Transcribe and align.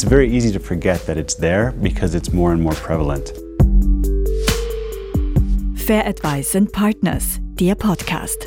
it's 0.00 0.08
very 0.08 0.34
easy 0.34 0.50
to 0.50 0.58
forget 0.58 1.04
that 1.04 1.18
it's 1.18 1.34
there 1.34 1.72
because 1.72 2.14
it's 2.14 2.32
more 2.32 2.52
and 2.52 2.62
more 2.62 2.72
prevalent. 2.72 3.34
FehrAdvice 5.76 6.54
and 6.54 6.72
Partners, 6.72 7.38
der 7.56 7.74
Podcast. 7.74 8.46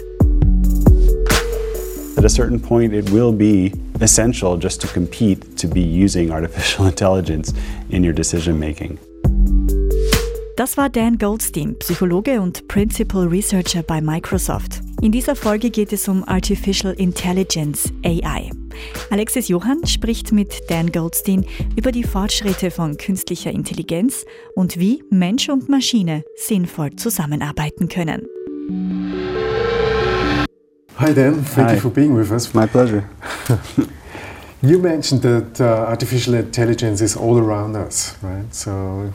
At 2.18 2.26
a 2.26 2.30
certain 2.30 2.60
point, 2.60 2.92
it 2.92 3.08
will 3.12 3.32
be 3.32 3.72
essential 4.02 4.58
just 4.58 4.82
to 4.82 4.88
compete 4.88 5.56
to 5.58 5.68
be 5.68 5.82
using 5.82 6.32
artificial 6.32 6.88
intelligence 6.94 7.54
in 7.92 8.04
your 8.04 8.14
decision 8.14 8.60
making. 8.60 8.98
Das 10.58 10.76
war 10.76 10.90
Dan 10.90 11.20
Goldstein, 11.20 11.76
Psychologe 11.78 12.42
und 12.42 12.68
Principal 12.68 13.28
Researcher 13.28 13.84
bei 13.84 14.02
Microsoft. 14.02 14.82
In 15.04 15.12
dieser 15.12 15.36
Folge 15.36 15.70
geht 15.70 15.94
es 15.94 16.08
um 16.08 16.24
Artificial 16.28 16.94
Intelligence, 16.94 17.94
AI. 18.04 18.50
Alexis 19.10 19.48
Johann 19.48 19.86
spricht 19.86 20.32
mit 20.32 20.70
Dan 20.70 20.92
Goldstein 20.92 21.46
über 21.76 21.92
die 21.92 22.04
Fortschritte 22.04 22.72
von 22.72 22.98
künstlicher 22.98 23.52
Intelligenz 23.52 24.26
und 24.56 24.80
wie 24.80 25.04
Mensch 25.10 25.50
und 25.50 25.70
Maschine 25.70 26.24
sinnvoll 26.36 26.96
zusammenarbeiten 26.96 27.88
können. 27.88 28.28
Hi 30.98 31.14
Dan, 31.14 31.44
thank 31.56 31.70
Hi. 31.70 31.74
you 31.76 31.80
for 31.80 31.92
being 31.92 32.16
with 32.16 32.32
us. 32.32 32.54
My 32.54 32.68
pleasure. 32.68 33.04
You 34.64 34.80
mentioned 34.80 35.24
that 35.24 35.60
uh, 35.60 35.90
artificial 35.90 36.36
intelligence 36.36 37.02
is 37.02 37.18
all 37.18 37.38
around 37.38 37.76
us, 37.76 38.16
right? 38.22 38.46
So 38.56 39.12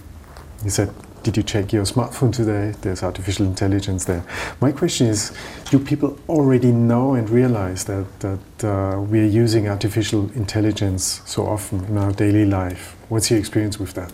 you 0.63 0.69
said, 0.69 0.91
did 1.29 1.37
you 1.37 1.43
check 1.43 1.75
your 1.75 1.85
smartphone 1.85 2.33
today? 2.33 2.75
There's 2.81 3.03
artificial 3.03 3.45
intelligence 3.45 4.07
there. 4.07 4.25
My 4.63 4.73
question 4.73 5.09
is, 5.09 5.31
do 5.69 5.79
people 5.79 6.19
already 6.27 6.73
know 6.73 7.13
and 7.13 7.29
realize 7.29 7.85
that, 7.85 8.07
that 8.21 8.65
uh, 8.65 8.99
we 9.03 9.21
are 9.21 9.27
using 9.27 9.69
artificial 9.69 10.31
intelligence 10.33 11.21
so 11.27 11.47
often 11.47 11.85
in 11.85 11.99
our 11.99 12.13
daily 12.13 12.47
life? 12.47 12.97
What's 13.11 13.31
your 13.31 13.39
experience 13.39 13.79
with 13.79 13.93
that? 13.93 14.11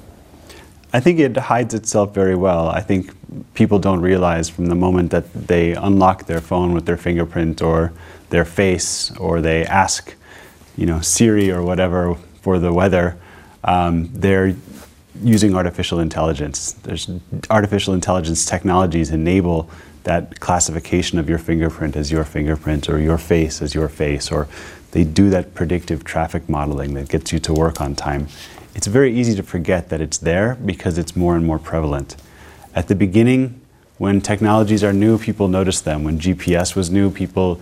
I 0.92 0.98
think 0.98 1.20
it 1.20 1.36
hides 1.36 1.72
itself 1.72 2.12
very 2.12 2.34
well. 2.34 2.68
I 2.68 2.80
think 2.80 3.12
people 3.54 3.78
don't 3.78 4.00
realize 4.00 4.50
from 4.50 4.66
the 4.66 4.74
moment 4.74 5.12
that 5.12 5.32
they 5.32 5.74
unlock 5.74 6.26
their 6.26 6.40
phone 6.40 6.74
with 6.74 6.84
their 6.84 6.96
fingerprint 6.96 7.62
or 7.62 7.92
their 8.30 8.44
face, 8.44 9.12
or 9.18 9.40
they 9.40 9.64
ask, 9.66 10.16
you 10.76 10.86
know, 10.86 11.00
Siri 11.00 11.52
or 11.52 11.62
whatever 11.62 12.16
for 12.42 12.58
the 12.58 12.72
weather, 12.72 13.16
um, 13.62 14.10
they're 14.12 14.56
using 15.22 15.54
artificial 15.54 16.00
intelligence. 16.00 16.72
There's 16.72 17.08
artificial 17.50 17.94
intelligence 17.94 18.44
technologies 18.44 19.10
enable 19.10 19.70
that 20.04 20.40
classification 20.40 21.18
of 21.18 21.28
your 21.28 21.38
fingerprint 21.38 21.96
as 21.96 22.12
your 22.12 22.24
fingerprint 22.24 22.88
or 22.88 22.98
your 22.98 23.18
face 23.18 23.62
as 23.62 23.74
your 23.74 23.88
face, 23.88 24.30
or 24.30 24.48
they 24.90 25.04
do 25.04 25.30
that 25.30 25.54
predictive 25.54 26.04
traffic 26.04 26.48
modeling 26.48 26.94
that 26.94 27.08
gets 27.08 27.32
you 27.32 27.38
to 27.40 27.52
work 27.52 27.80
on 27.80 27.94
time. 27.94 28.28
It's 28.74 28.86
very 28.86 29.14
easy 29.18 29.34
to 29.36 29.42
forget 29.42 29.88
that 29.88 30.00
it's 30.00 30.18
there 30.18 30.56
because 30.56 30.98
it's 30.98 31.16
more 31.16 31.36
and 31.36 31.46
more 31.46 31.58
prevalent. 31.58 32.16
At 32.74 32.88
the 32.88 32.94
beginning, 32.94 33.60
when 33.98 34.20
technologies 34.20 34.82
are 34.82 34.92
new, 34.92 35.16
people 35.16 35.48
notice 35.48 35.80
them. 35.80 36.04
When 36.04 36.18
GPS 36.18 36.74
was 36.74 36.90
new, 36.90 37.10
people 37.10 37.60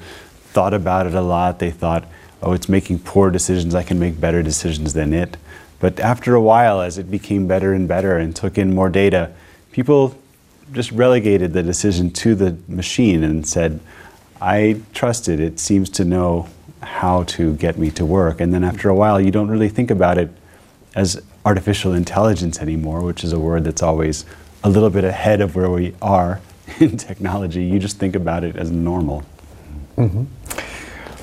thought 0.53 0.73
about 0.75 1.06
it 1.06 1.14
a 1.14 1.20
lot. 1.20 1.58
They 1.58 1.70
thought, 1.70 2.05
oh, 2.42 2.53
it's 2.53 2.69
making 2.69 3.00
poor 3.00 3.30
decisions. 3.30 3.75
I 3.75 3.83
can 3.83 3.98
make 3.98 4.19
better 4.19 4.42
decisions 4.42 4.95
than 4.95 5.12
it. 5.12 5.36
But 5.83 5.98
after 5.98 6.36
a 6.36 6.41
while, 6.41 6.80
as 6.80 6.97
it 6.97 7.11
became 7.11 7.48
better 7.48 7.75
and 7.75 7.88
better 7.88 8.16
and 8.16 8.36
took 8.36 8.56
in 8.56 8.72
more 8.72 8.88
data, 8.88 9.33
people 9.72 10.16
just 10.72 10.92
relegated 10.92 11.55
the 11.55 11.62
decision 11.64 12.12
to 12.12 12.36
the 12.36 12.56
machine 12.69 13.24
and 13.24 13.44
said, 13.44 13.80
I 14.41 14.80
trust 14.94 15.28
it. 15.28 15.41
It 15.41 15.58
seems 15.58 15.91
to 15.91 16.05
know 16.05 16.48
how 16.83 17.24
to 17.24 17.56
get 17.56 17.78
me 17.78 17.91
to 17.91 18.06
work. 18.06 18.41
And 18.41 18.55
then 18.55 18.62
after 18.62 18.89
a 18.89 18.94
while, 18.94 19.20
you 19.20 19.33
don't 19.33 19.48
really 19.48 19.69
think 19.69 19.91
about 19.91 20.19
it 20.19 20.30
as 20.94 21.20
artificial 21.44 21.94
intelligence 21.94 22.61
anymore, 22.61 23.00
which 23.00 23.24
is 23.24 23.33
a 23.33 23.39
word 23.41 23.64
that's 23.64 23.83
always 23.83 24.24
a 24.62 24.70
little 24.70 24.91
bit 24.91 25.02
ahead 25.02 25.40
of 25.40 25.56
where 25.56 25.68
we 25.68 25.96
are 26.01 26.40
in 26.79 26.96
technology. 26.96 27.64
You 27.64 27.80
just 27.80 27.98
think 27.98 28.14
about 28.14 28.45
it 28.45 28.55
as 28.55 28.70
normal. 28.70 29.24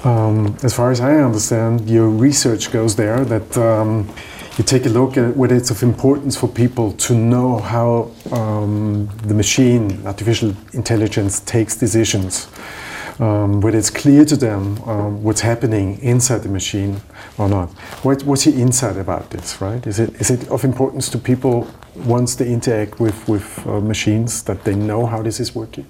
Um, 0.04 0.58
as 0.64 0.74
far 0.74 0.92
as 0.92 1.00
I 1.00 1.16
understand, 1.16 1.90
your 1.90 2.10
research 2.10 2.72
goes 2.72 2.98
there 2.98 3.24
that 3.24 3.58
um, 3.58 4.10
you 4.60 4.66
take 4.66 4.86
a 4.86 4.90
look 4.90 5.16
at 5.16 5.38
whether 5.38 5.56
it's 5.56 5.72
of 5.72 5.82
importance 5.84 6.36
for 6.36 6.50
people 6.50 6.92
to 6.92 7.14
know 7.14 7.60
how 7.60 8.12
um, 8.32 9.08
the 9.24 9.34
machine, 9.34 10.06
artificial 10.06 10.54
intelligence, 10.74 11.40
takes 11.40 11.78
decisions. 11.78 12.50
Um, 13.20 13.62
whether 13.62 13.78
it's 13.78 13.90
clear 13.90 14.26
to 14.26 14.36
them 14.36 14.78
um, 14.84 15.24
what's 15.24 15.42
happening 15.42 15.98
inside 16.00 16.40
the 16.40 16.50
machine 16.50 17.02
or 17.38 17.48
not. 17.50 17.70
What, 18.04 18.24
what's 18.24 18.46
your 18.46 18.56
insight 18.56 18.98
about 18.98 19.30
this, 19.30 19.62
right? 19.62 19.86
Is 19.88 20.00
it, 20.00 20.14
is 20.22 20.30
it 20.30 20.48
of 20.50 20.64
importance 20.66 21.10
to 21.10 21.18
people 21.18 21.70
once 21.96 22.36
they 22.36 22.52
interact 22.52 23.00
with, 23.00 23.28
with 23.28 23.66
uh, 23.66 23.80
machines 23.80 24.44
that 24.44 24.64
they 24.66 24.76
know 24.76 25.06
how 25.06 25.22
this 25.22 25.40
is 25.40 25.56
working? 25.56 25.86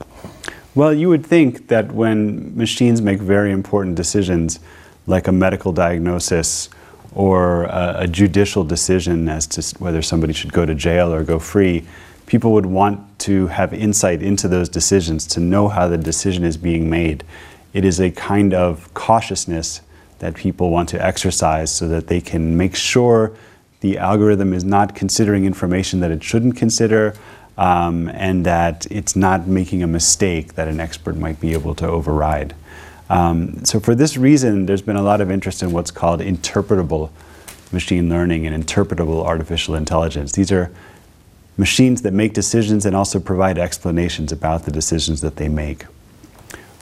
Well, 0.76 0.94
you 0.94 1.10
would 1.10 1.26
think 1.26 1.68
that 1.68 1.92
when 1.92 2.56
machines 2.56 3.02
make 3.02 3.20
very 3.20 3.52
important 3.52 3.96
decisions, 3.96 4.60
like 5.08 5.28
a 5.28 5.32
medical 5.32 5.72
diagnosis 5.72 6.70
or 7.14 7.64
a, 7.66 7.96
a 8.00 8.08
judicial 8.08 8.64
decision 8.64 9.28
as 9.28 9.48
to 9.48 9.78
whether 9.80 10.02
somebody 10.02 10.34
should 10.34 10.54
go 10.54 10.66
to 10.66 10.76
jail 10.76 11.14
or 11.14 11.24
go 11.24 11.40
free, 11.40 11.86
people 12.26 12.54
would 12.54 12.66
want 12.66 13.20
to 13.20 13.48
have 13.48 13.74
insight 13.74 14.22
into 14.22 14.48
those 14.48 14.70
decisions 14.70 15.26
to 15.26 15.40
know 15.40 15.68
how 15.68 15.88
the 15.88 15.98
decision 15.98 16.44
is 16.44 16.58
being 16.58 16.90
made. 16.90 17.24
It 17.74 17.84
is 17.84 18.00
a 18.00 18.12
kind 18.12 18.54
of 18.54 18.94
cautiousness 18.94 19.82
that 20.20 20.36
people 20.36 20.70
want 20.70 20.90
to 20.90 21.04
exercise 21.04 21.72
so 21.72 21.88
that 21.88 22.08
they 22.08 22.22
can 22.22 22.56
make 22.56 22.76
sure 22.76 23.36
the 23.82 23.98
algorithm 23.98 24.54
is 24.54 24.64
not 24.64 24.94
considering 24.96 25.46
information 25.46 26.02
that 26.02 26.12
it 26.12 26.24
shouldn't 26.24 26.56
consider 26.56 27.16
um, 27.58 28.10
and 28.10 28.46
that 28.46 28.86
it's 28.90 29.16
not 29.16 29.48
making 29.48 29.84
a 29.84 29.88
mistake 29.88 30.54
that 30.54 30.68
an 30.68 30.80
expert 30.80 31.18
might 31.18 31.40
be 31.40 31.54
able 31.54 31.76
to 31.76 31.88
override. 31.88 32.54
Um, 33.10 33.64
so, 33.66 33.80
for 33.80 33.96
this 33.96 34.18
reason, 34.18 34.66
there's 34.66 34.82
been 34.82 34.96
a 34.96 35.02
lot 35.02 35.22
of 35.22 35.32
interest 35.32 35.64
in 35.64 35.72
what's 35.72 35.92
called 35.92 36.20
interpretable 36.22 37.10
machine 37.72 38.10
learning 38.10 38.46
and 38.48 38.66
interpretable 38.66 39.26
artificial 39.26 39.76
intelligence. 39.76 40.32
These 40.34 40.52
are 40.52 40.72
machines 41.58 42.04
that 42.04 42.14
make 42.14 42.34
decisions 42.34 42.86
and 42.86 42.96
also 42.96 43.20
provide 43.20 43.58
explanations 43.58 44.32
about 44.32 44.64
the 44.64 44.72
decisions 44.72 45.22
that 45.22 45.36
they 45.36 45.50
make. 45.50 45.86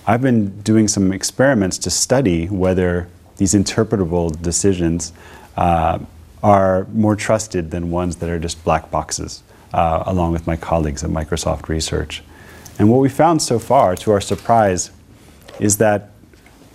I've 0.05 0.21
been 0.21 0.61
doing 0.61 0.87
some 0.87 1.11
experiments 1.11 1.77
to 1.79 1.89
study 1.89 2.45
whether 2.45 3.09
these 3.37 3.53
interpretable 3.53 4.41
decisions 4.41 5.13
uh, 5.57 5.99
are 6.43 6.85
more 6.93 7.15
trusted 7.15 7.71
than 7.71 7.89
ones 7.89 8.17
that 8.17 8.29
are 8.29 8.39
just 8.39 8.63
black 8.63 8.91
boxes, 8.91 9.43
uh, 9.73 10.03
along 10.05 10.31
with 10.31 10.45
my 10.47 10.55
colleagues 10.55 11.03
at 11.03 11.09
Microsoft 11.09 11.67
Research. 11.67 12.23
And 12.79 12.89
what 12.89 12.99
we 12.99 13.09
found 13.09 13.41
so 13.41 13.57
far, 13.57 13.95
to 13.97 14.11
our 14.11 14.21
surprise, 14.21 14.91
is 15.59 15.77
that, 15.77 16.11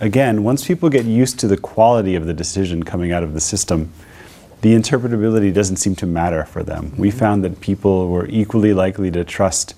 again, 0.03 0.43
once 0.43 0.67
people 0.67 0.89
get 0.89 1.05
used 1.05 1.39
to 1.39 1.47
the 1.47 1.55
quality 1.55 2.15
of 2.15 2.25
the 2.25 2.33
decision 2.33 2.83
coming 2.83 3.13
out 3.13 3.23
of 3.23 3.33
the 3.33 3.39
system, 3.39 3.91
the 4.61 4.73
interpretability 4.73 5.53
doesn't 5.53 5.77
seem 5.77 5.95
to 5.95 6.05
matter 6.05 6.43
for 6.43 6.61
them. 6.61 6.93
We 6.97 7.09
found 7.09 7.43
that 7.45 7.61
people 7.61 8.09
were 8.09 8.27
equally 8.27 8.73
likely 8.73 9.11
to 9.11 9.23
trust 9.23 9.75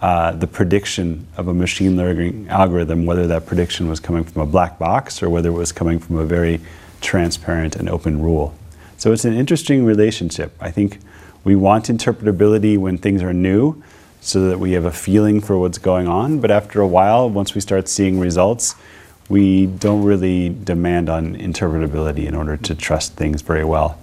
uh, 0.00 0.32
the 0.32 0.46
prediction 0.48 1.26
of 1.36 1.48
a 1.48 1.54
machine 1.54 1.96
learning 1.96 2.48
algorithm, 2.48 3.06
whether 3.06 3.26
that 3.28 3.46
prediction 3.46 3.88
was 3.88 4.00
coming 4.00 4.24
from 4.24 4.42
a 4.42 4.46
black 4.46 4.78
box 4.78 5.22
or 5.22 5.30
whether 5.30 5.48
it 5.48 5.52
was 5.52 5.72
coming 5.72 5.98
from 6.00 6.16
a 6.16 6.24
very 6.24 6.60
transparent 7.00 7.76
and 7.76 7.88
open 7.88 8.20
rule. 8.20 8.54
So 8.96 9.12
it's 9.12 9.24
an 9.24 9.34
interesting 9.34 9.84
relationship. 9.84 10.52
I 10.60 10.72
think 10.72 10.98
we 11.44 11.54
want 11.54 11.86
interpretability 11.86 12.76
when 12.78 12.98
things 12.98 13.22
are 13.22 13.32
new 13.32 13.80
so 14.20 14.48
that 14.48 14.58
we 14.58 14.72
have 14.72 14.84
a 14.84 14.92
feeling 14.92 15.40
for 15.40 15.56
what's 15.58 15.78
going 15.78 16.08
on, 16.08 16.40
but 16.40 16.50
after 16.50 16.80
a 16.80 16.86
while, 16.86 17.30
once 17.30 17.54
we 17.54 17.60
start 17.60 17.88
seeing 17.88 18.18
results, 18.18 18.74
we 19.28 19.66
don't 19.66 20.04
really 20.04 20.48
demand 20.48 21.08
on 21.08 21.36
interpretability 21.36 22.26
in 22.26 22.34
order 22.34 22.56
to 22.56 22.74
trust 22.74 23.14
things 23.14 23.42
very 23.42 23.64
well. 23.64 23.98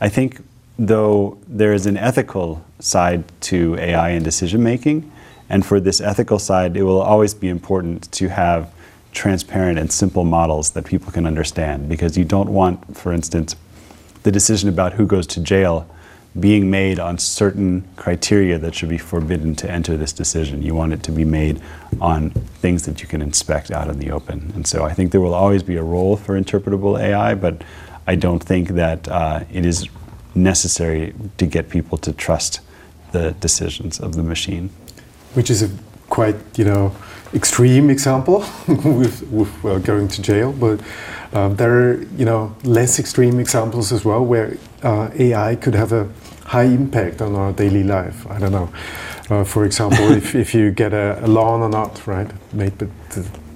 I 0.00 0.08
think, 0.08 0.42
though, 0.78 1.38
there 1.46 1.72
is 1.72 1.86
an 1.86 1.96
ethical 1.96 2.64
side 2.80 3.24
to 3.42 3.76
AI 3.76 4.10
and 4.10 4.24
decision 4.24 4.62
making, 4.62 5.10
and 5.48 5.64
for 5.64 5.78
this 5.78 6.00
ethical 6.00 6.38
side, 6.38 6.76
it 6.76 6.82
will 6.82 7.00
always 7.00 7.34
be 7.34 7.48
important 7.48 8.10
to 8.12 8.28
have 8.28 8.72
transparent 9.12 9.78
and 9.78 9.92
simple 9.92 10.24
models 10.24 10.70
that 10.70 10.84
people 10.84 11.12
can 11.12 11.26
understand 11.26 11.88
because 11.88 12.18
you 12.18 12.24
don't 12.24 12.50
want, 12.50 12.96
for 12.96 13.12
instance, 13.12 13.54
the 14.24 14.32
decision 14.32 14.68
about 14.68 14.94
who 14.94 15.06
goes 15.06 15.26
to 15.28 15.40
jail 15.40 15.88
being 16.38 16.70
made 16.70 16.98
on 16.98 17.16
certain 17.18 17.84
criteria 17.96 18.58
that 18.58 18.74
should 18.74 18.88
be 18.88 18.98
forbidden 18.98 19.54
to 19.54 19.70
enter 19.70 19.96
this 19.96 20.12
decision. 20.12 20.62
You 20.62 20.74
want 20.74 20.92
it 20.92 21.02
to 21.04 21.12
be 21.12 21.24
made 21.24 21.60
on 22.00 22.30
things 22.30 22.86
that 22.86 23.00
you 23.00 23.06
can 23.06 23.22
inspect 23.22 23.70
out 23.70 23.88
in 23.88 23.98
the 24.00 24.10
open. 24.10 24.52
And 24.54 24.66
so 24.66 24.84
I 24.84 24.92
think 24.92 25.12
there 25.12 25.20
will 25.20 25.34
always 25.34 25.62
be 25.62 25.76
a 25.76 25.82
role 25.82 26.16
for 26.16 26.40
interpretable 26.40 27.00
AI, 27.00 27.34
but 27.34 27.62
I 28.06 28.16
don't 28.16 28.42
think 28.42 28.70
that 28.70 29.08
uh, 29.08 29.44
it 29.52 29.64
is 29.64 29.88
necessary 30.34 31.14
to 31.38 31.46
get 31.46 31.68
people 31.68 31.98
to 31.98 32.12
trust 32.12 32.60
the 33.12 33.30
decisions 33.32 34.00
of 34.00 34.14
the 34.14 34.22
machine. 34.22 34.70
which 35.34 35.50
is 35.50 35.62
a 35.62 35.70
quite 36.08 36.36
you 36.56 36.64
know 36.64 36.94
extreme 37.32 37.90
example 37.90 38.44
with, 38.68 39.22
with 39.30 39.64
uh, 39.64 39.78
going 39.78 40.08
to 40.08 40.22
jail, 40.22 40.52
but 40.52 40.80
um, 41.32 41.56
there 41.56 41.72
are 41.72 42.02
you 42.16 42.24
know 42.24 42.54
less 42.62 42.98
extreme 42.98 43.40
examples 43.40 43.92
as 43.92 44.04
well 44.04 44.24
where 44.24 44.56
uh, 44.82 45.10
AI 45.18 45.56
could 45.56 45.74
have 45.74 45.92
a 45.92 46.08
high 46.44 46.64
impact 46.64 47.20
on 47.20 47.34
our 47.34 47.52
daily 47.52 47.82
life. 47.82 48.26
I 48.30 48.38
don't 48.38 48.52
know. 48.52 48.70
Uh, 49.30 49.44
for 49.44 49.64
example, 49.64 50.12
if, 50.12 50.34
if 50.34 50.54
you 50.54 50.70
get 50.70 50.92
a, 50.92 51.24
a 51.24 51.28
lawn 51.28 51.62
or 51.62 51.70
not, 51.70 52.06
right, 52.06 52.30
made 52.52 52.74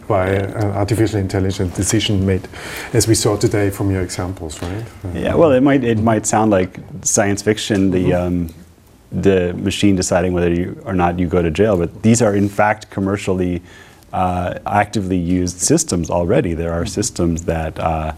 by 0.09 0.31
an 0.31 0.71
artificial 0.73 1.21
intelligence 1.21 1.77
decision 1.77 2.25
made, 2.25 2.49
as 2.95 3.07
we 3.07 3.15
saw 3.15 3.37
today 3.37 3.69
from 3.71 3.91
your 3.91 4.01
examples, 4.01 4.61
right? 4.63 4.85
Yeah, 5.15 5.35
well, 5.35 5.53
it 5.53 5.61
might 5.61 5.85
it 5.85 5.99
might 5.99 6.27
sound 6.27 6.51
like 6.51 6.81
science 7.03 7.43
fiction. 7.43 7.91
The 7.91 8.11
mm-hmm. 8.11 8.49
um, 8.49 8.55
the 9.11 9.55
machine 9.55 9.97
deciding 9.97 10.33
whether 10.33 10.53
you 10.53 10.81
or 10.85 10.95
not 10.95 11.19
you 11.19 11.27
go 11.27 11.43
to 11.43 11.51
jail, 11.51 11.77
but 11.77 12.03
these 12.03 12.21
are 12.21 12.35
in 12.35 12.49
fact 12.49 12.91
commercially 12.91 13.63
uh, 14.13 14.59
actively 14.67 15.17
used 15.17 15.59
systems 15.59 16.11
already. 16.11 16.55
There 16.55 16.73
are 16.73 16.87
systems 16.87 17.45
that 17.45 17.79
uh, 17.79 18.13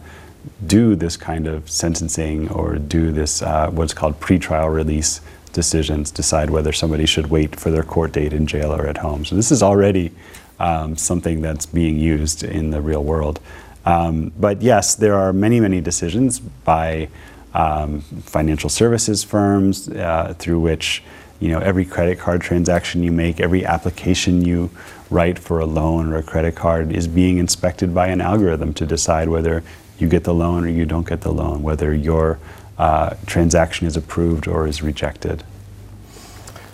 do 0.67 0.95
this 0.95 1.17
kind 1.17 1.47
of 1.47 1.71
sentencing 1.71 2.49
or 2.51 2.77
do 2.77 3.13
this 3.13 3.43
uh, 3.43 3.71
what's 3.71 3.95
called 3.95 4.21
pretrial 4.21 4.73
release 4.73 5.21
decisions, 5.53 6.11
decide 6.11 6.51
whether 6.51 6.73
somebody 6.73 7.07
should 7.07 7.27
wait 7.27 7.59
for 7.59 7.71
their 7.71 7.83
court 7.83 8.13
date 8.13 8.33
in 8.33 8.47
jail 8.47 8.73
or 8.73 8.87
at 8.87 8.99
home. 8.99 9.25
So 9.25 9.35
this 9.35 9.51
is 9.51 9.63
already 9.63 10.13
um, 10.61 10.97
something 10.97 11.41
that's 11.41 11.67
being 11.67 11.97
used 11.97 12.45
in 12.45 12.71
the 12.71 12.81
real 12.81 13.03
world. 13.03 13.41
Um, 13.85 14.33
but 14.39 14.63
yes, 14.63 14.95
there 14.95 15.15
are 15.15 15.33
many, 15.33 15.59
many 15.59 15.81
decisions 15.81 16.39
by 16.39 17.09
um, 17.55 18.01
financial 18.01 18.71
services 18.71 19.25
firms 19.25 19.89
uh, 19.89 20.35
through 20.39 20.61
which 20.61 21.03
you 21.41 21.49
know 21.49 21.59
every 21.59 21.85
credit 21.85 22.19
card 22.19 22.41
transaction 22.41 23.03
you 23.03 23.13
make, 23.13 23.41
every 23.41 23.65
application 23.65 24.45
you 24.45 24.71
write 25.11 25.39
for 25.39 25.59
a 25.59 25.67
loan 25.67 26.13
or 26.13 26.17
a 26.17 26.23
credit 26.23 26.55
card 26.55 26.93
is 26.93 27.09
being 27.09 27.39
inspected 27.39 27.95
by 27.95 28.07
an 28.09 28.21
algorithm 28.21 28.73
to 28.75 28.87
decide 28.87 29.29
whether 29.29 29.63
you 29.99 30.09
get 30.09 30.25
the 30.25 30.35
loan 30.35 30.65
or 30.65 30.69
you 30.69 30.85
don't 30.85 31.07
get 31.07 31.21
the 31.23 31.33
loan, 31.33 31.63
whether 31.63 31.93
your 31.93 32.39
uh, 32.79 33.15
transaction 33.27 33.87
is 33.87 33.97
approved 33.97 34.49
or 34.49 34.67
is 34.67 34.83
rejected. 34.83 35.43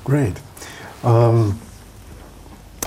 Great. 0.05 0.38
Um, 1.02 1.61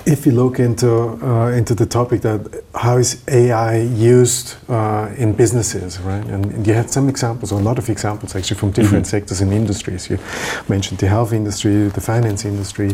if 0.10 0.26
you 0.26 0.32
look 0.32 0.60
into 0.60 0.90
uh, 0.92 1.52
into 1.52 1.76
the 1.76 1.86
topic 1.86 2.22
that 2.22 2.64
how 2.74 2.98
is 2.98 3.24
AI 3.28 3.82
used 3.82 4.56
uh, 4.68 5.14
in 5.18 5.34
businesses, 5.34 6.00
right? 6.00 6.26
And, 6.26 6.46
and, 6.46 6.66
you 6.66 6.74
had 6.74 6.90
some 6.90 7.10
examples, 7.10 7.52
or 7.52 7.60
a 7.60 7.64
lot 7.64 7.78
of 7.78 7.90
examples 7.90 8.36
actually, 8.36 8.58
from 8.58 8.72
different 8.72 9.06
mm-hmm. 9.06 9.18
sectors 9.18 9.42
and 9.42 9.54
industries. 9.54 10.10
You 10.10 10.18
mentioned 10.68 11.00
the 11.00 11.08
health 11.08 11.32
industry, 11.32 11.90
the 11.90 12.02
finance 12.02 12.44
industry, 12.44 12.92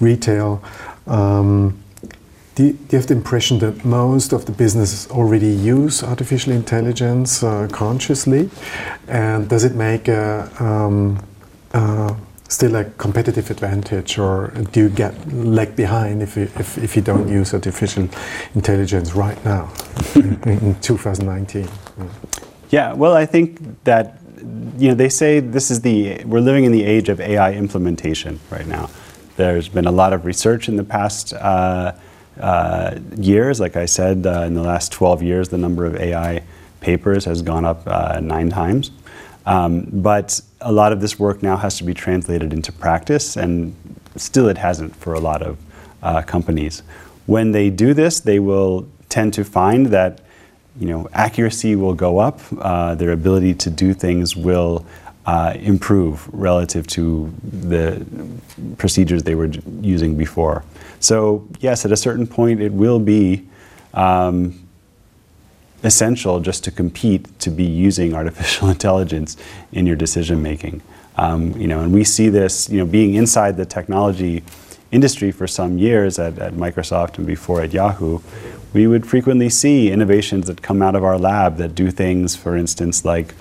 retail. 0.00 0.62
Um, 1.06 1.82
do 2.54 2.64
you, 2.64 2.72
do 2.72 2.88
you, 2.90 2.98
have 2.98 3.06
the 3.06 3.14
impression 3.14 3.60
that 3.60 3.84
most 3.84 4.32
of 4.32 4.44
the 4.44 4.52
businesses 4.52 5.10
already 5.10 5.48
use 5.76 6.02
artificial 6.02 6.52
intelligence 6.52 7.42
uh, 7.42 7.68
consciously? 7.72 8.50
And 9.06 9.48
does 9.48 9.64
it 9.64 9.74
make 9.74 10.08
a, 10.08 10.50
um, 10.58 11.24
uh, 11.72 12.14
still 12.48 12.76
a 12.76 12.84
competitive 12.84 13.50
advantage, 13.50 14.18
or 14.18 14.48
do 14.72 14.80
you 14.80 14.88
get 14.88 15.14
lag 15.32 15.76
behind 15.76 16.22
if 16.22 16.36
you, 16.36 16.44
if, 16.56 16.78
if 16.78 16.96
you 16.96 17.02
don't 17.02 17.28
use 17.28 17.54
artificial 17.54 18.08
intelligence 18.54 19.12
right 19.12 19.42
now 19.44 19.70
in, 20.14 20.40
in 20.48 20.80
2019? 20.80 21.68
Yeah, 22.70 22.94
well, 22.94 23.14
I 23.14 23.26
think 23.26 23.84
that 23.84 24.20
you 24.78 24.88
know 24.88 24.94
they 24.94 25.08
say 25.08 25.40
this 25.40 25.70
is 25.70 25.80
the 25.80 26.24
we're 26.24 26.40
living 26.40 26.64
in 26.64 26.72
the 26.72 26.84
age 26.84 27.08
of 27.08 27.20
AI 27.20 27.52
implementation 27.52 28.40
right 28.50 28.66
now. 28.66 28.88
There's 29.36 29.68
been 29.68 29.86
a 29.86 29.92
lot 29.92 30.12
of 30.12 30.24
research 30.24 30.68
in 30.68 30.76
the 30.76 30.84
past. 30.84 31.32
Uh, 31.34 31.92
uh, 32.40 32.98
years. 33.16 33.58
Like 33.58 33.76
I 33.76 33.86
said, 33.86 34.24
uh, 34.24 34.42
in 34.42 34.54
the 34.54 34.62
last 34.62 34.92
12 34.92 35.24
years, 35.24 35.48
the 35.48 35.58
number 35.58 35.84
of 35.84 35.96
AI 35.96 36.42
papers 36.80 37.24
has 37.24 37.42
gone 37.42 37.64
up 37.64 37.82
uh, 37.86 38.20
nine 38.20 38.50
times. 38.50 38.92
Um, 39.48 39.88
but 39.90 40.42
a 40.60 40.70
lot 40.70 40.92
of 40.92 41.00
this 41.00 41.18
work 41.18 41.42
now 41.42 41.56
has 41.56 41.78
to 41.78 41.84
be 41.84 41.94
translated 41.94 42.52
into 42.52 42.70
practice, 42.70 43.34
and 43.34 43.74
still 44.14 44.46
it 44.46 44.58
hasn't 44.58 44.94
for 44.94 45.14
a 45.14 45.20
lot 45.20 45.42
of 45.42 45.56
uh, 46.02 46.20
companies. 46.22 46.82
When 47.24 47.52
they 47.52 47.70
do 47.70 47.94
this, 47.94 48.20
they 48.20 48.40
will 48.40 48.86
tend 49.08 49.32
to 49.34 49.44
find 49.44 49.86
that 49.86 50.20
you 50.78 50.86
know 50.86 51.08
accuracy 51.14 51.76
will 51.76 51.94
go 51.94 52.18
up, 52.18 52.40
uh, 52.58 52.94
their 52.94 53.12
ability 53.12 53.54
to 53.54 53.70
do 53.70 53.94
things 53.94 54.36
will 54.36 54.84
uh, 55.24 55.54
improve 55.56 56.28
relative 56.30 56.86
to 56.88 57.32
the 57.42 58.06
procedures 58.76 59.22
they 59.22 59.34
were 59.34 59.50
using 59.80 60.14
before. 60.14 60.62
So, 61.00 61.46
yes, 61.60 61.86
at 61.86 61.92
a 61.92 61.96
certain 61.96 62.26
point, 62.26 62.60
it 62.60 62.72
will 62.72 62.98
be 62.98 63.46
um, 63.94 64.67
essential 65.82 66.40
just 66.40 66.64
to 66.64 66.70
compete 66.70 67.38
to 67.40 67.50
be 67.50 67.64
using 67.64 68.14
artificial 68.20 68.68
intelligence 68.68 69.36
in 69.72 69.86
your 69.86 69.96
decision 69.96 70.42
making. 70.42 70.82
Um, 71.16 71.52
you 71.60 71.66
know, 71.66 71.80
and 71.80 71.92
we 71.92 72.04
see 72.04 72.28
this, 72.28 72.68
you 72.70 72.78
know, 72.78 72.86
being 72.86 73.14
inside 73.14 73.56
the 73.56 73.66
technology 73.66 74.44
industry 74.92 75.32
for 75.32 75.46
some 75.46 75.76
years 75.76 76.18
at, 76.18 76.38
at 76.38 76.54
Microsoft 76.54 77.18
and 77.18 77.26
before 77.26 77.60
at 77.60 77.72
Yahoo, 77.72 78.20
we 78.72 78.86
would 78.86 79.06
frequently 79.06 79.48
see 79.48 79.90
innovations 79.90 80.46
that 80.46 80.62
come 80.62 80.82
out 80.82 80.94
of 80.94 81.02
our 81.02 81.18
lab 81.18 81.56
that 81.56 81.74
do 81.74 81.90
things, 81.90 82.36
for 82.36 82.56
instance, 82.56 83.04
like 83.04 83.34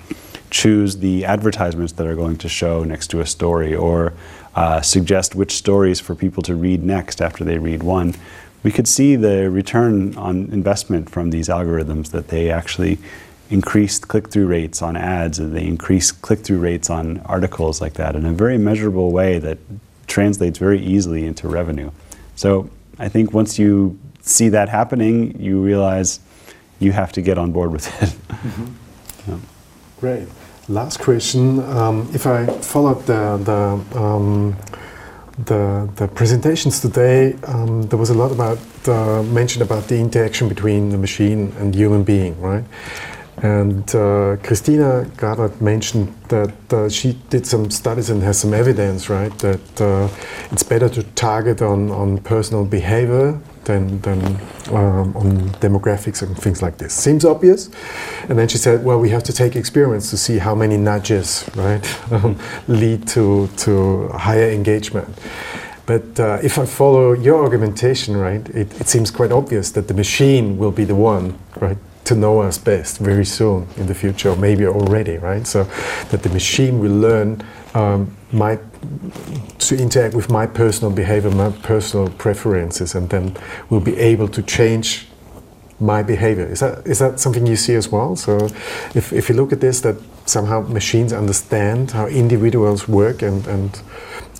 choose 0.50 0.98
the 0.98 1.26
advertisements 1.26 1.94
that 1.94 2.08
are 2.08 2.16
going 2.16 2.38
to 2.38 2.50
show 2.50 2.84
next 2.84 3.08
to 3.08 3.20
a 3.20 3.26
story 3.26 3.76
or 3.76 4.14
uh, 4.56 4.82
suggest 4.82 5.36
which 5.36 5.54
stories 5.54 6.00
for 6.00 6.16
people 6.16 6.42
to 6.42 6.56
read 6.56 6.84
next 6.84 7.22
after 7.22 7.44
they 7.44 7.58
read 7.58 7.84
one, 7.84 8.16
we 8.64 8.72
could 8.72 8.88
see 8.88 9.16
the 9.16 9.50
return 9.50 10.16
on 10.18 10.50
investment 10.52 11.10
from 11.10 11.30
these 11.30 11.48
algorithms 11.48 12.12
that 12.12 12.30
they 12.30 12.50
actually 12.50 12.98
increased 13.50 14.08
click-through 14.08 14.48
rates 14.48 14.82
on 14.82 14.98
ads 14.98 15.40
and 15.40 15.56
they 15.56 15.66
increased 15.66 16.22
click-through 16.22 16.60
rates 16.60 16.90
on 16.90 17.20
articles 17.20 17.80
like 17.80 17.94
that 17.94 18.16
in 18.16 18.26
a 18.26 18.34
very 18.34 18.58
measurable 18.58 19.12
way 19.12 19.40
that 19.40 19.58
translates 20.08 20.58
very 20.58 20.82
easily 20.82 21.26
into 21.26 21.48
revenue. 21.48 21.92
So 22.36 22.70
I 23.00 23.10
think 23.10 23.34
once 23.34 23.58
you 23.58 23.98
see 24.22 24.50
that 24.50 24.70
happening, 24.70 25.40
you 25.40 25.62
realize 25.62 26.20
you 26.80 26.92
have 26.92 27.12
to 27.14 27.22
get 27.22 27.38
on 27.38 27.52
board 27.52 27.72
with 27.72 27.88
it. 28.02 28.10
Mm-hmm. 28.10 29.32
yeah. 29.32 29.40
Great. 30.00 30.28
Last 30.70 31.00
question. 31.00 31.60
Um, 31.62 32.10
if 32.14 32.28
I 32.28 32.46
followed 32.46 33.06
the 33.06 33.38
the, 33.38 33.98
um, 34.00 34.56
the, 35.46 35.90
the 35.96 36.08
presentations 36.08 36.80
today, 36.80 37.34
um, 37.46 37.84
there 37.84 38.00
was 38.00 38.10
a 38.10 38.14
lot 38.14 38.32
about 38.32 38.60
uh, 38.88 39.22
mentioned 39.24 39.62
about 39.62 39.88
the 39.88 39.98
interaction 39.98 40.50
between 40.50 40.90
the 40.90 40.98
machine 40.98 41.54
and 41.60 41.76
human 41.76 42.04
being, 42.04 42.40
right? 42.42 42.64
And 43.38 43.84
uh, 43.94 44.38
Christina 44.42 45.06
Gravert 45.16 45.62
mentioned 45.62 46.12
that 46.30 46.74
uh, 46.74 46.90
she 46.90 47.14
did 47.30 47.46
some 47.46 47.70
studies 47.70 48.10
and 48.10 48.24
has 48.24 48.40
some 48.40 48.54
evidence, 48.54 49.10
right, 49.10 49.38
that 49.40 49.82
uh, 49.82 50.10
it's 50.52 50.64
better 50.64 50.90
to 50.90 51.04
target 51.14 51.62
on, 51.62 51.92
on 51.92 52.18
personal 52.18 52.66
behavior 52.66 53.40
than, 53.68 54.02
than 54.02 54.20
um, 54.72 55.16
on 55.16 55.50
demographics 55.60 56.22
and 56.22 56.36
things 56.38 56.62
like 56.62 56.78
this. 56.78 56.94
Seems 56.94 57.24
obvious. 57.24 57.70
And 58.30 58.40
then 58.40 58.48
she 58.48 58.58
said, 58.58 58.84
well, 58.84 59.00
we 59.00 59.10
have 59.10 59.24
to 59.24 59.34
take 59.34 59.56
experiments 59.56 60.10
to 60.10 60.18
see 60.18 60.40
how 60.40 60.56
many 60.56 60.78
nudges, 60.78 61.48
right, 61.56 62.12
um, 62.12 62.40
lead 62.68 63.08
to, 63.10 63.48
to 63.58 64.08
higher 64.10 64.50
engagement. 64.50 65.08
But 65.86 66.20
uh, 66.20 66.40
if 66.44 66.58
I 66.58 66.66
follow 66.66 67.14
your 67.14 67.44
argumentation, 67.44 68.18
right, 68.18 68.48
it, 68.50 68.82
it 68.82 68.88
seems 68.88 69.12
quite 69.12 69.32
obvious 69.32 69.72
that 69.72 69.88
the 69.88 69.94
machine 69.94 70.58
will 70.58 70.72
be 70.72 70.84
the 70.84 70.96
one, 70.96 71.38
right, 71.62 71.78
to 72.06 72.16
know 72.16 72.42
us 72.42 72.58
best 72.58 73.00
very 73.00 73.26
soon 73.26 73.68
in 73.78 73.88
the 73.88 73.96
future, 73.96 74.30
or 74.30 74.36
maybe 74.36 74.66
already, 74.66 75.18
right? 75.18 75.46
So 75.46 75.64
that 76.10 76.24
the 76.24 76.30
machine 76.30 76.80
will 76.80 76.98
learn 76.98 77.44
um, 77.74 78.16
my 78.32 78.58
to 79.60 79.78
interact 79.78 80.16
with 80.16 80.30
my 80.30 80.46
personal 80.46 80.92
behavior, 80.92 81.32
my 81.32 81.52
personal 81.52 82.10
preferences, 82.10 82.96
and 82.96 83.10
then 83.10 83.36
we'll 83.70 83.82
be 83.82 83.98
able 83.98 84.28
to 84.30 84.42
change 84.42 85.08
my 85.80 86.04
behavior. 86.04 86.46
Is 86.46 86.60
that 86.60 86.86
is 86.88 87.00
that 87.00 87.20
something 87.20 87.46
you 87.46 87.56
see 87.56 87.76
as 87.76 87.90
well? 87.92 88.16
So, 88.16 88.46
if, 88.96 89.14
if 89.14 89.30
you 89.30 89.36
look 89.36 89.52
at 89.52 89.62
this, 89.62 89.82
that 89.82 89.96
somehow 90.26 90.62
machines 90.62 91.14
understand 91.14 91.92
how 91.92 92.08
individuals 92.08 92.88
work 92.88 93.22
and, 93.22 93.46
and 93.48 93.82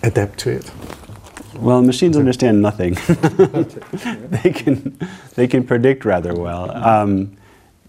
adapt 0.04 0.40
to 0.40 0.52
it. 0.52 0.72
Well, 1.56 1.82
machines 1.82 2.18
understand 2.18 2.62
nothing. 2.62 2.94
they 4.44 4.52
can 4.52 4.98
they 5.36 5.48
can 5.48 5.66
predict 5.66 6.06
rather 6.06 6.34
well. 6.34 6.72
Um, 6.72 7.38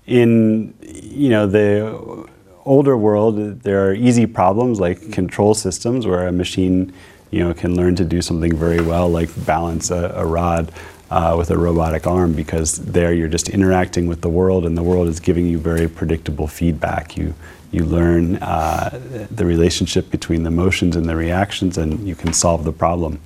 in 0.07 0.75
you 0.83 1.29
know 1.29 1.47
the 1.47 2.27
older 2.69 2.97
world, 2.97 3.63
there 3.63 3.89
are 3.89 3.95
easy 3.95 4.27
problems 4.27 4.79
like 4.79 5.13
control 5.13 5.55
systems 5.55 6.07
where 6.07 6.27
a 6.29 6.33
machine 6.33 6.93
you 7.31 7.43
know 7.43 7.55
can 7.55 7.75
learn 7.75 7.97
to 7.97 8.05
do 8.05 8.23
something 8.23 8.55
very 8.57 8.81
well, 8.81 9.09
like 9.09 9.31
balance 9.45 9.91
a, 9.91 10.13
a 10.17 10.27
rod. 10.27 10.73
Uh, 11.11 11.35
with 11.39 11.51
a 11.51 11.57
robotic 11.57 12.07
arm 12.07 12.35
because 12.35 12.77
there 12.81 13.15
you're 13.15 13.29
just 13.29 13.49
interacting 13.49 14.09
with 14.09 14.21
the 14.21 14.29
world 14.29 14.67
and 14.67 14.77
the 14.77 14.83
world 14.83 15.09
is 15.09 15.21
giving 15.21 15.47
you 15.47 15.57
very 15.57 15.89
predictable 15.89 16.47
feedback. 16.47 17.17
You, 17.17 17.33
you 17.73 17.87
learn 17.87 18.37
uh, 18.37 19.27
the 19.31 19.47
relationship 19.47 20.11
between 20.11 20.43
the 20.43 20.51
motions 20.51 20.97
and 20.97 21.09
the 21.09 21.17
reactions 21.17 21.79
and 21.79 22.07
you 22.07 22.15
can 22.15 22.35
solve 22.35 22.65
the 22.65 22.75
problem. 22.75 23.21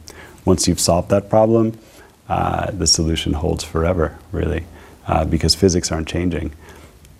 Once 0.44 0.68
you've 0.68 0.78
solved 0.78 1.08
that 1.10 1.28
problem, 1.28 1.76
uh, 2.28 2.70
the 2.70 2.86
solution 2.86 3.32
holds 3.32 3.64
forever, 3.64 4.16
really, 4.30 4.64
uh, 5.08 5.24
because 5.24 5.56
physics 5.56 5.90
aren't 5.90 6.06
changing. 6.06 6.52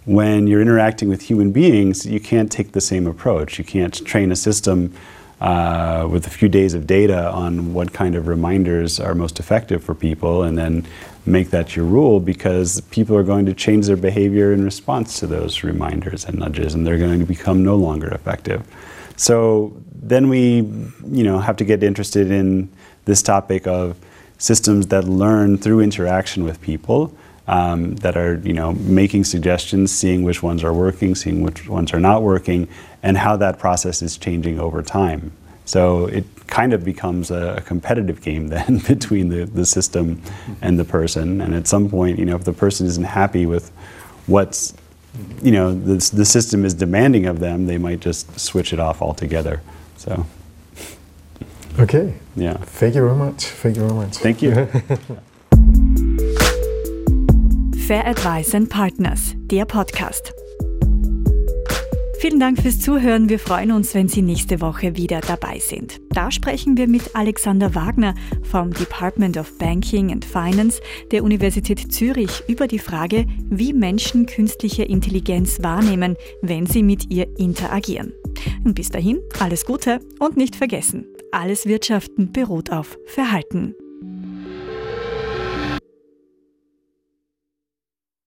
When 0.05 0.49
you're 0.49 0.61
interacting 0.61 1.09
with 1.09 1.23
human 1.23 1.53
beings, 1.53 2.05
you 2.05 2.19
can't 2.19 2.51
take 2.51 2.73
the 2.73 2.81
same 2.81 3.07
approach. 3.07 3.59
You 3.59 3.65
can't 3.65 3.95
train 4.05 4.33
a 4.33 4.37
system 4.37 4.93
uh, 5.41 6.09
with 6.11 6.27
a 6.27 6.31
few 6.31 6.49
days 6.49 6.75
of 6.75 6.87
data 6.87 7.31
on 7.31 7.73
what 7.73 7.93
kind 7.93 8.17
of 8.17 8.27
reminders 8.27 8.99
are 8.99 9.15
most 9.15 9.39
effective 9.39 9.83
for 9.83 9.95
people 9.95 10.43
and 10.43 10.59
then 10.59 10.87
make 11.25 11.51
that 11.51 11.77
your 11.77 11.85
rule 11.85 12.19
because 12.19 12.81
people 12.91 13.17
are 13.17 13.23
going 13.23 13.47
to 13.47 13.55
change 13.55 13.87
their 13.87 13.97
behavior 13.97 14.53
in 14.53 14.65
response 14.65 15.21
to 15.21 15.27
those 15.27 15.63
reminders 15.63 16.25
and 16.25 16.39
nudges 16.39 16.75
and 16.75 16.87
they're 16.87 16.99
going 16.99 17.21
to 17.21 17.27
become 17.27 17.65
no 17.65 17.77
longer 17.77 18.09
effective. 18.09 18.67
So 19.17 19.73
then 19.95 20.29
we 20.29 20.63
you 21.07 21.25
know 21.25 21.39
have 21.39 21.57
to 21.59 21.65
get 21.65 21.83
interested 21.83 22.31
in 22.31 22.69
this 23.05 23.23
topic 23.23 23.67
of 23.67 23.97
systems 24.39 24.89
that 24.89 25.05
learn 25.05 25.59
through 25.59 25.81
interaction 25.81 26.43
with 26.43 26.61
people 26.61 27.15
um, 27.53 27.97
that 27.97 28.17
are 28.17 28.37
you 28.37 28.55
know 28.55 28.73
making 28.73 29.25
suggestions, 29.25 29.93
seeing 29.93 30.23
which 30.23 30.43
ones 30.43 30.65
are 30.65 30.73
working, 30.73 31.15
seeing 31.15 31.43
which 31.43 31.69
ones 31.69 31.93
are 31.93 32.01
not 32.01 32.23
working, 32.23 32.67
and 33.03 33.19
how 33.19 33.37
that 33.37 33.59
process 33.59 34.01
is 34.01 34.17
changing 34.17 34.59
over 34.59 34.83
time. 34.83 35.33
So 35.67 36.07
it 36.07 36.25
kind 36.47 36.73
of 36.73 36.83
becomes 36.83 37.31
a, 37.31 37.57
a 37.59 37.61
competitive 37.61 38.23
game 38.23 38.49
then 38.57 38.79
between 38.79 39.29
the, 39.29 39.45
the 39.45 39.67
system 39.67 40.23
and 40.63 40.79
the 40.79 40.85
person. 40.85 41.41
And 41.43 41.55
at 41.55 41.67
some 41.67 41.91
point, 41.91 42.19
you 42.19 42.25
know, 42.25 42.37
if 42.37 42.45
the 42.45 42.55
person 42.55 42.87
isn't 42.87 43.05
happy 43.05 43.45
with 43.45 43.71
what's 44.27 44.75
you 45.43 45.53
know 45.53 45.75
the, 45.75 45.97
the 46.15 46.25
system 46.25 46.65
is 46.65 46.73
demanding 46.73 47.27
of 47.27 47.39
them, 47.39 47.67
they 47.67 47.77
might 47.77 48.01
just 48.01 48.41
switch 48.41 48.73
it 48.73 48.81
off 48.81 49.03
altogether. 49.03 49.61
So. 49.99 50.25
Okay. 51.79 52.15
Yeah. 52.35 52.57
Thank 52.57 52.95
you 52.95 53.03
very 53.03 53.17
much. 53.17 53.45
Thank 53.45 53.77
you 53.77 53.83
very 53.83 53.95
much. 53.95 54.17
Thank 54.17 54.41
you. 54.41 54.69
Fair 57.93 58.07
Advice 58.07 58.55
and 58.55 58.71
Partners, 58.71 59.35
der 59.51 59.67
Podcast. 59.67 60.33
Vielen 62.21 62.41
Dank 62.41 62.59
fürs 62.63 62.81
Zuhören. 62.81 63.29
Wir 63.29 63.39
freuen 63.39 63.71
uns, 63.71 63.93
wenn 63.93 64.09
Sie 64.09 64.23
nächste 64.23 64.63
Woche 64.63 64.97
wieder 64.97 65.21
dabei 65.21 65.59
sind. 65.59 66.01
Da 66.09 66.31
sprechen 66.31 66.79
wir 66.79 66.89
mit 66.89 67.15
Alexander 67.15 67.75
Wagner 67.75 68.15
vom 68.45 68.73
Department 68.73 69.37
of 69.37 69.59
Banking 69.59 70.11
and 70.11 70.25
Finance 70.25 70.81
der 71.11 71.23
Universität 71.23 71.93
Zürich 71.93 72.43
über 72.49 72.67
die 72.67 72.79
Frage, 72.79 73.27
wie 73.51 73.75
Menschen 73.75 74.25
künstliche 74.25 74.85
Intelligenz 74.85 75.63
wahrnehmen, 75.63 76.17
wenn 76.41 76.65
sie 76.65 76.83
mit 76.83 77.11
ihr 77.11 77.29
interagieren. 77.39 78.15
Und 78.65 78.73
bis 78.73 78.89
dahin 78.89 79.21
alles 79.39 79.67
Gute 79.67 80.01
und 80.19 80.39
nicht 80.39 80.57
vergessen, 80.57 81.09
alles 81.31 81.67
Wirtschaften 81.67 82.33
beruht 82.33 82.73
auf 82.73 82.97
Verhalten. 83.05 83.75